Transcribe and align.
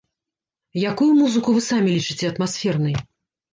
Якую 0.91 1.09
музыку 1.19 1.49
вы 1.59 1.63
самі 1.69 1.89
лічыце 1.99 2.25
атмасфернай? 2.33 3.01